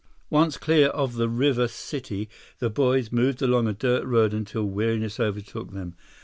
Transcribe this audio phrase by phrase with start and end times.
[0.31, 5.19] Once clear of the river city, the boys moved along a dirt road until weariness
[5.19, 5.93] overtook them.